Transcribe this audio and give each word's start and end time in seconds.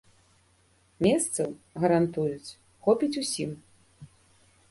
Месцаў, 1.05 1.49
гарантуюць, 1.83 2.55
хопіць 2.87 3.13
усім. 3.25 3.51